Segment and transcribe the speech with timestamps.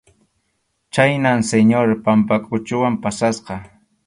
[0.97, 3.55] Khaynam Señor Pampakʼuchuwan pasasqa.